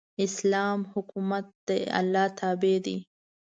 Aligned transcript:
اسلامي 0.25 0.83
حکومت 0.93 1.45
د 1.67 1.69
الله 1.99 2.25
د 2.27 2.29
حکم 2.31 2.37
تابع 2.39 2.75
دی. 2.85 2.97